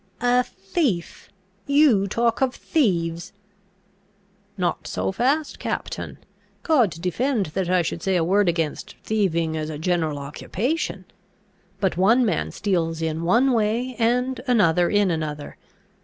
"A 0.19 0.41
thief! 0.43 1.29
You 1.67 2.07
talk 2.07 2.41
of 2.41 2.55
thieves!" 2.55 3.33
"Not 4.57 4.87
so 4.87 5.11
fast, 5.11 5.59
captain. 5.59 6.17
God 6.63 6.89
defend 6.89 7.45
that 7.53 7.69
I 7.69 7.83
should 7.83 8.01
say 8.01 8.15
a 8.15 8.23
word 8.23 8.49
against 8.49 8.97
thieving 9.03 9.55
as 9.55 9.69
a 9.69 9.77
general 9.77 10.17
occupation! 10.17 11.05
But 11.79 11.97
one 11.97 12.25
man 12.25 12.49
steals 12.49 13.03
in 13.03 13.21
one 13.21 13.51
way, 13.51 13.95
and 13.99 14.41
another 14.47 14.89
in 14.89 15.11
another. 15.11 15.55